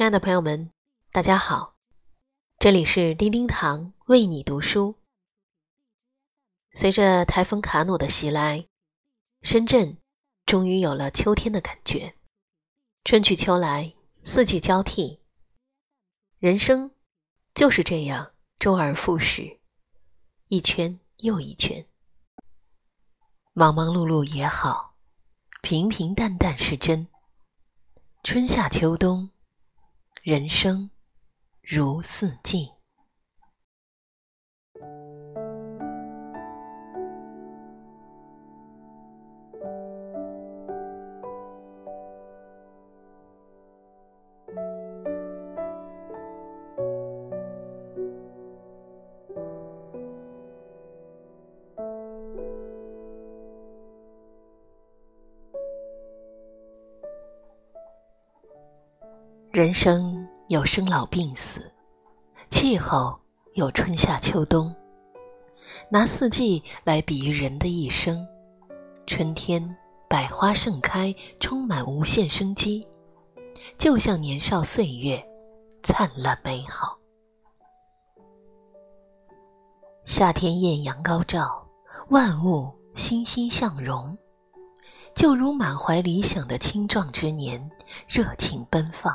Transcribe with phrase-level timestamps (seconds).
[0.00, 0.72] 亲爱的朋友们，
[1.12, 1.76] 大家好，
[2.58, 4.94] 这里是叮叮堂为你读书。
[6.72, 8.66] 随着台风卡努的袭来，
[9.42, 9.98] 深圳
[10.46, 12.14] 终于有了秋天的感觉。
[13.04, 13.92] 春去秋来，
[14.22, 15.20] 四季交替，
[16.38, 16.92] 人生
[17.52, 19.60] 就是这样周而复始，
[20.46, 21.86] 一圈又一圈。
[23.52, 24.96] 忙忙碌碌也好，
[25.60, 27.06] 平平淡淡是真。
[28.22, 29.30] 春夏秋冬。
[30.22, 30.90] 人生
[31.62, 32.79] 如四季。
[59.52, 61.68] 人生有生老病死，
[62.50, 63.18] 气候
[63.54, 64.72] 有春夏秋冬。
[65.88, 68.24] 拿四季来比喻人的一生，
[69.08, 69.76] 春天
[70.08, 72.86] 百花盛开，充满无限生机，
[73.76, 75.20] 就像年少岁月，
[75.82, 76.96] 灿烂美好。
[80.04, 81.66] 夏天艳阳高照，
[82.10, 84.16] 万物欣欣向荣，
[85.12, 87.68] 就如满怀理想的青壮之年，
[88.06, 89.12] 热情奔放。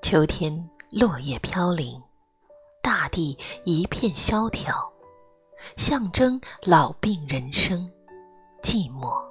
[0.00, 2.00] 秋天落叶飘零，
[2.80, 4.74] 大地一片萧条，
[5.76, 7.90] 象征老病人生，
[8.62, 9.22] 寂寞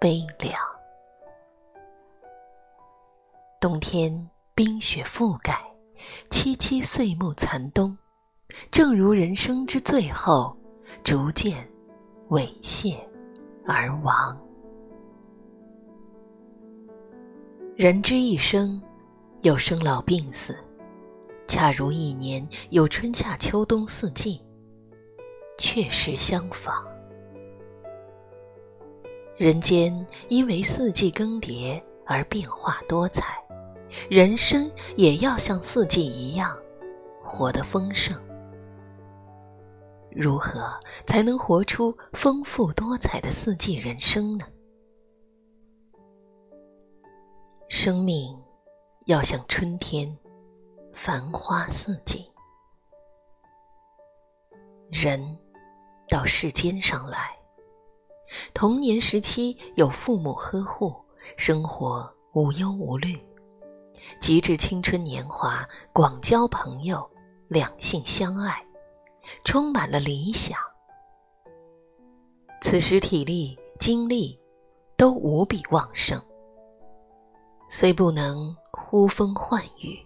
[0.00, 0.58] 悲凉。
[3.60, 5.60] 冬天冰雪覆盖，
[6.30, 7.96] 凄凄岁暮残冬，
[8.72, 10.56] 正如人生之最后，
[11.04, 11.68] 逐渐
[12.30, 12.96] 猥亵
[13.66, 14.36] 而亡。
[17.76, 18.82] 人之一生。
[19.42, 20.58] 有生老病死，
[21.46, 24.42] 恰如一年有春夏秋冬四季，
[25.56, 26.84] 确实相仿。
[29.36, 33.40] 人间因为四季更迭而变化多彩，
[34.10, 36.58] 人生也要像四季一样，
[37.22, 38.20] 活得丰盛。
[40.10, 40.68] 如何
[41.06, 44.44] 才能活出丰富多彩的四季人生呢？
[47.68, 48.37] 生命。
[49.08, 50.14] 要像春天，
[50.92, 52.22] 繁花似锦。
[54.90, 55.18] 人
[56.10, 57.34] 到世间上来，
[58.52, 60.94] 童年时期有父母呵护，
[61.38, 63.16] 生活无忧无虑；
[64.20, 67.10] 及至青春年华，广交朋友，
[67.48, 68.62] 两性相爱，
[69.42, 70.58] 充满了理想。
[72.60, 74.38] 此时体力、精力
[74.98, 76.22] 都无比旺盛，
[77.70, 78.54] 虽不能。
[78.78, 79.98] 呼风唤雨，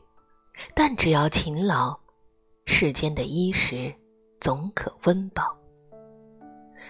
[0.74, 1.96] 但只要勤劳，
[2.64, 3.94] 世间的衣食
[4.40, 5.54] 总可温饱。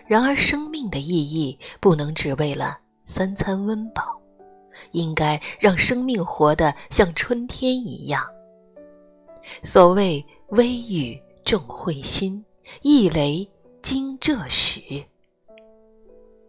[0.07, 4.19] 然而，生命的意义不能只为了三餐温饱，
[4.93, 8.25] 应该让生命活得像春天一样。
[9.63, 12.43] 所谓“微雨众会心，
[12.81, 13.47] 一雷
[13.83, 14.81] 惊蛰时”，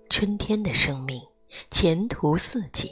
[0.09, 1.21] 春天的生命
[1.69, 2.89] 前途似锦。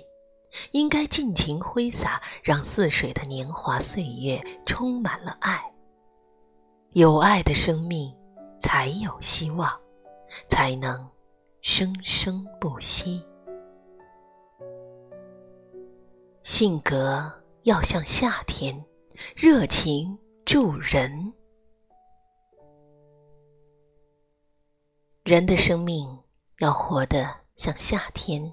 [0.71, 5.61] 应该尽情挥洒，让似水的年华岁月充满了爱。
[6.91, 8.13] 有爱的生命
[8.59, 9.71] 才有希望，
[10.47, 11.09] 才能
[11.61, 13.25] 生生不息。
[16.43, 17.31] 性格
[17.63, 18.83] 要像夏天，
[19.35, 21.33] 热情助人。
[25.23, 26.19] 人的生命
[26.59, 28.51] 要活得像夏天。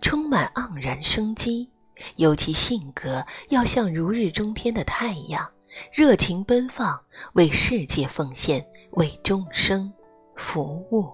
[0.00, 1.70] 充满盎然生机，
[2.16, 5.48] 尤其性格要像如日中天的太阳，
[5.92, 7.00] 热情奔放，
[7.34, 9.92] 为世界奉献，为众生
[10.36, 11.10] 服务。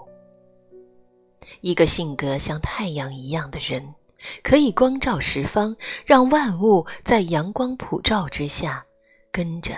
[1.60, 3.94] 一个性格像太阳一样的人，
[4.42, 5.76] 可以光照十方，
[6.06, 8.84] 让万物在阳光普照之下，
[9.32, 9.76] 跟着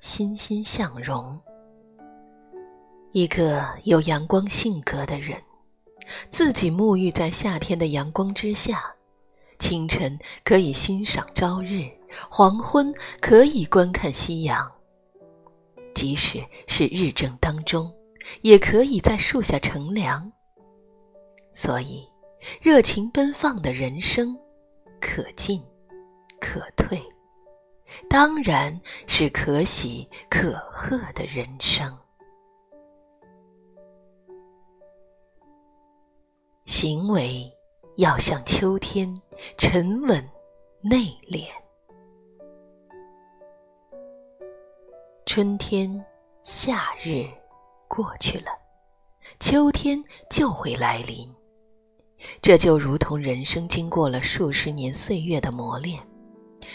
[0.00, 1.40] 欣欣向荣。
[3.12, 5.38] 一个有阳光性格的人。
[6.28, 8.94] 自己沐浴在夏天的阳光之下，
[9.58, 11.88] 清晨可以欣赏朝日，
[12.28, 14.70] 黄昏可以观看夕阳。
[15.94, 17.92] 即使是日正当中，
[18.40, 20.32] 也可以在树下乘凉。
[21.52, 22.08] 所以，
[22.60, 24.36] 热情奔放的人生，
[25.00, 25.62] 可进
[26.40, 27.00] 可退，
[28.08, 31.96] 当然是可喜可贺的人生。
[36.74, 37.46] 行为
[37.98, 39.14] 要像秋天，
[39.58, 40.26] 沉稳
[40.80, 41.44] 内敛。
[45.26, 46.02] 春天、
[46.42, 47.26] 夏日
[47.86, 48.46] 过去了，
[49.38, 51.30] 秋天就会来临。
[52.40, 56.02] 这就如同人生经过了数十年岁月的磨练，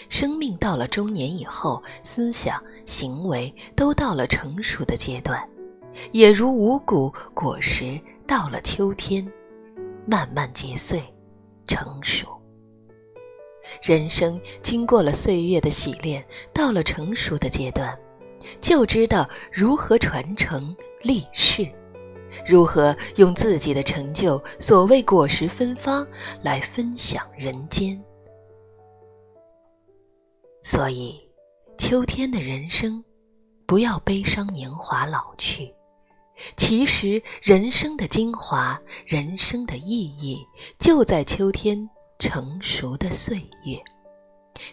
[0.10, 5.44] 生命到了中年以后，思想、行为都到了成熟的阶段，
[6.12, 9.28] 也如五谷果实到了秋天，
[10.08, 11.04] 慢慢结穗，
[11.68, 12.26] 成熟。
[13.84, 18.00] 人生经过了岁月的洗练，到了成熟的阶段，
[18.62, 21.68] 就知道如何传承立世。
[22.46, 26.08] 如何用自己的成就，所谓果实芬芳，
[26.42, 28.02] 来分享人间？
[30.64, 31.20] 所以，
[31.78, 33.04] 秋天的人生，
[33.66, 35.74] 不要悲伤年华老去。
[36.56, 40.46] 其实，人生的精华，人生的意义，
[40.80, 41.90] 就在秋天
[42.20, 43.78] 成熟的岁月。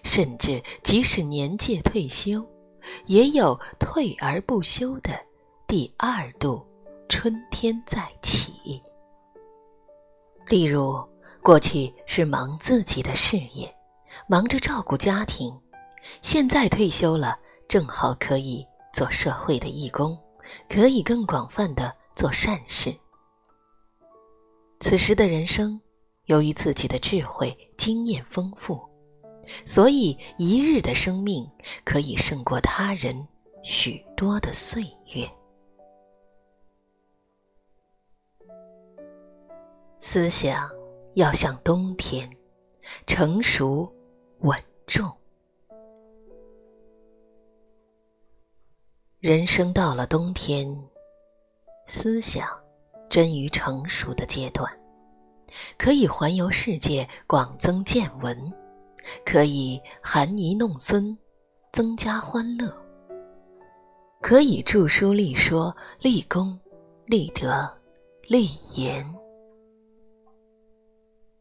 [0.02, 2.44] 甚至，即使年届退休，
[3.06, 5.10] 也有退而不休的
[5.66, 6.64] 第二度。
[7.06, 8.80] 春天再起。
[10.48, 10.98] 例如，
[11.42, 13.72] 过去是忙自己的事业，
[14.26, 15.52] 忙着照顾家庭；
[16.22, 17.38] 现在退休了，
[17.68, 20.18] 正好可以做社会的义工，
[20.68, 22.94] 可以更广泛的做善事。
[24.80, 25.80] 此时的人生，
[26.26, 28.80] 由于自己的智慧经验丰富，
[29.64, 31.48] 所以一日的生命
[31.84, 33.26] 可以胜过他人
[33.62, 34.82] 许多的岁
[35.14, 35.30] 月。
[39.98, 40.70] 思想
[41.14, 42.30] 要像冬天，
[43.06, 43.90] 成熟
[44.40, 45.10] 稳重。
[49.24, 50.68] 人生到了冬天，
[51.86, 52.46] 思想
[53.08, 54.70] 臻于成熟的阶段，
[55.78, 58.36] 可以环游世界，广增见闻；
[59.24, 61.16] 可以含饴弄孙，
[61.72, 62.68] 增加欢乐；
[64.20, 66.60] 可以著书立说，立功、
[67.06, 67.66] 立德、
[68.28, 69.02] 立言。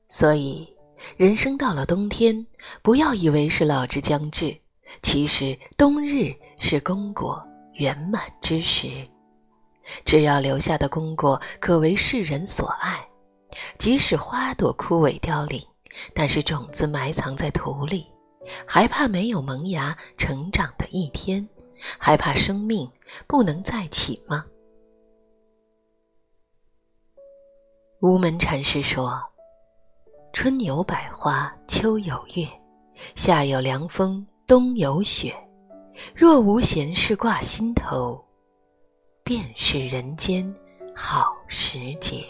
[0.07, 0.73] 所以，
[1.17, 2.47] 人生到了冬天，
[2.81, 4.57] 不要以为是老之将至，
[5.01, 9.03] 其实冬日是功果圆满之时。
[10.05, 13.05] 只要留下的功果可为世人所爱，
[13.77, 15.61] 即使花朵枯萎凋零，
[16.13, 18.07] 但是种子埋藏在土里，
[18.65, 21.47] 还怕没有萌芽成长的一天？
[21.99, 22.89] 还怕生命
[23.27, 24.45] 不能再起吗？
[27.99, 29.21] 无门禅师说。
[30.31, 32.47] 春有百花，秋有月，
[33.15, 35.31] 夏有凉风，冬有雪。
[36.15, 38.23] 若无闲事挂心头，
[39.23, 40.53] 便是人间
[40.95, 42.25] 好时节。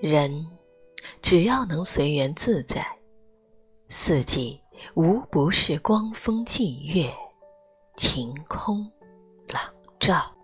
[0.00, 0.46] 人
[1.20, 2.86] 只要能随缘自在，
[3.88, 4.60] 四季
[4.94, 7.12] 无不是光风霁月，
[7.96, 8.90] 晴空
[9.48, 9.62] 朗
[9.98, 10.34] 照。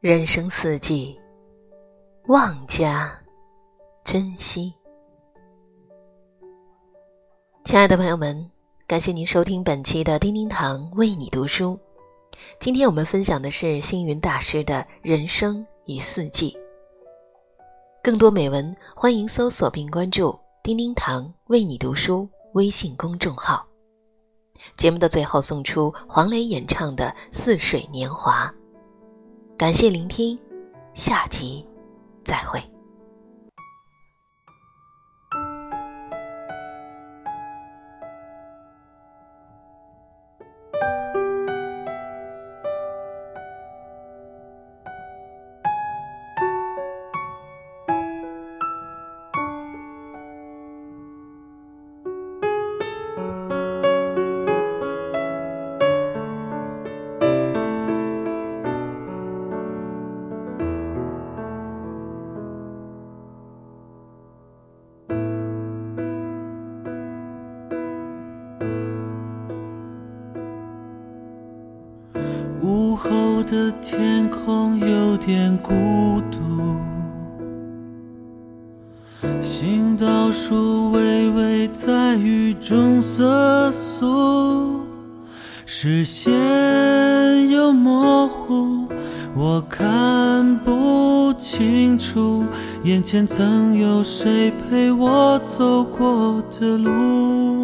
[0.00, 1.18] 人生四季。
[2.26, 3.10] 望加
[4.04, 4.72] 珍惜，
[7.64, 8.48] 亲爱的朋友们，
[8.90, 11.78] 感谢您收听本期的叮叮堂为你读书。
[12.58, 16.58] 今天我们分享的是星云大师的人生与四季。
[18.02, 23.64] 更多美文，欢迎搜索并关注“叮叮堂为你读书”微信公众号。
[24.76, 28.52] 节目的最后，送出黄磊演唱的《似水年华》。
[29.56, 30.36] 感谢聆听，
[30.94, 31.64] 下集。
[32.24, 32.60] 再会。
[73.50, 75.72] 的天空有点孤
[76.30, 76.38] 独，
[79.42, 84.86] 行道树微微在雨中瑟缩，
[85.66, 86.30] 视线
[87.50, 88.86] 又模糊，
[89.34, 92.44] 我看不清楚
[92.84, 97.59] 眼前曾有谁陪我走过的路。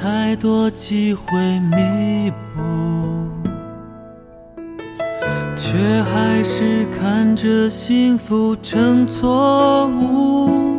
[0.00, 2.62] 太多机会弥补，
[5.56, 10.77] 却还是看着幸福成错误，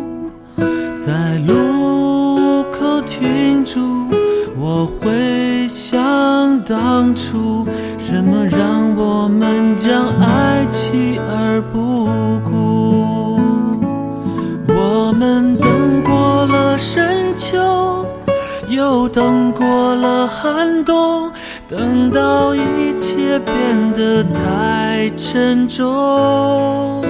[20.41, 21.29] 寒冬。
[21.67, 27.03] 等到一切变得太沉重，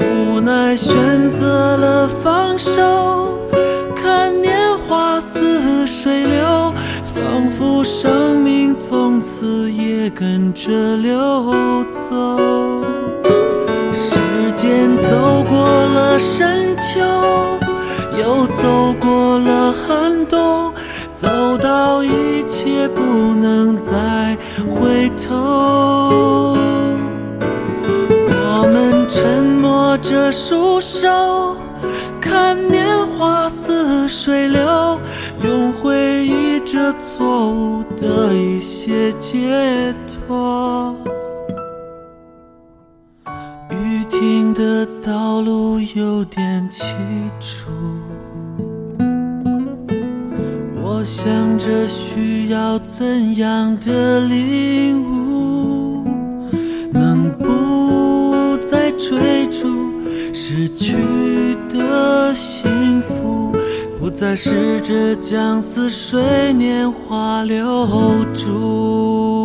[0.00, 3.38] 无奈选择了放手，
[3.94, 6.72] 看年华似水流，
[7.14, 12.84] 仿佛生命从此也跟着流走。
[13.92, 14.18] 时
[14.54, 17.00] 间走过了深秋，
[18.18, 20.72] 又走过了寒冬。
[21.70, 24.36] 到一切不能再
[24.68, 26.56] 回头，
[28.26, 31.56] 我们沉默着束手，
[32.20, 34.98] 看年华似水流，
[35.44, 40.96] 用回忆这错误的一些解脱。
[43.70, 46.96] 雨停的道路有点凄
[47.38, 47.70] 楚。
[51.22, 56.02] 想着需要怎样的领悟，
[56.94, 59.92] 能不再追逐
[60.32, 60.96] 失去
[61.68, 63.54] 的幸福，
[63.98, 67.66] 不再试着将似水年华留
[68.34, 69.39] 住。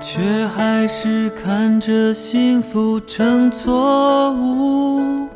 [0.00, 5.28] 却还是看着幸福成错误。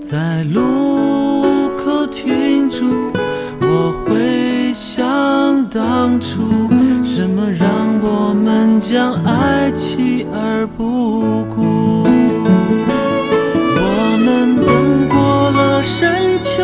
[0.00, 3.12] 在路口停住，
[3.60, 6.68] 我会想当初，
[7.02, 7.68] 什么让
[8.00, 12.04] 我们将爱弃而不顾？
[13.76, 16.62] 我们等过了深秋，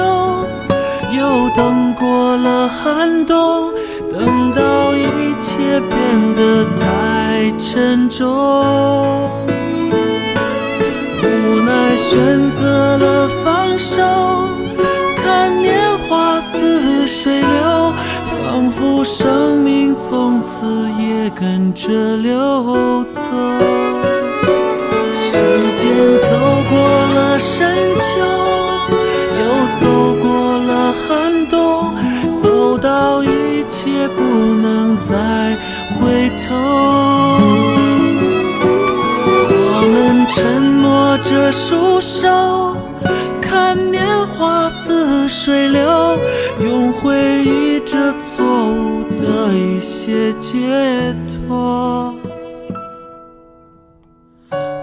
[1.12, 3.72] 又等过了寒冬，
[4.10, 6.86] 等到一切变得太
[7.56, 8.26] 沉重，
[11.22, 14.02] 无奈选择了放手，
[15.16, 15.78] 看年
[16.08, 17.92] 华似水流，
[18.42, 20.48] 仿佛生命从此
[21.00, 23.20] 也跟着流走。
[25.14, 25.36] 时
[25.76, 25.86] 间
[26.22, 26.78] 走过
[27.14, 28.08] 了深秋，
[29.38, 29.40] 又
[29.80, 31.94] 走过了寒冬，
[32.40, 35.56] 走到一切不能再
[35.94, 36.97] 回头。
[41.48, 42.76] 着束手，
[43.40, 46.18] 看年华似水流，
[46.60, 50.58] 用回忆这错误的一些解
[51.26, 52.14] 脱。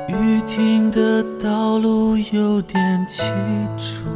[0.08, 3.22] 雨停的道路有点凄
[3.78, 4.08] 楚，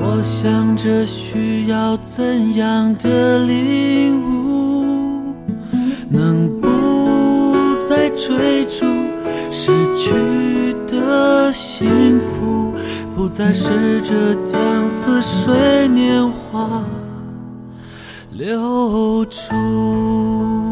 [0.00, 5.32] 我想着需要怎样的领悟，
[6.10, 8.84] 能不再追逐
[9.58, 10.12] 失去
[10.86, 12.74] 的幸福，
[13.16, 14.12] 不再试着
[14.46, 16.84] 将似水年华
[18.32, 20.65] 留住。